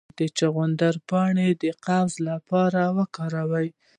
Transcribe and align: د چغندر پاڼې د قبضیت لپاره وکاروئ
د 0.17 0.19
چغندر 0.37 0.95
پاڼې 1.09 1.49
د 1.61 1.63
قبضیت 1.85 2.25
لپاره 2.29 2.81
وکاروئ 2.97 3.69